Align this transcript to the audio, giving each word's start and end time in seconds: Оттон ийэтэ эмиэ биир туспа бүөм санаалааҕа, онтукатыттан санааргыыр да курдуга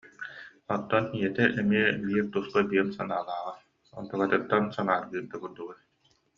Оттон 0.75 1.05
ийэтэ 1.19 1.43
эмиэ 1.59 1.85
биир 2.05 2.25
туспа 2.33 2.59
бүөм 2.69 2.89
санаалааҕа, 2.97 3.53
онтукатыттан 3.97 4.63
санааргыыр 4.75 5.25
да 5.31 5.37
курдуга 5.41 5.75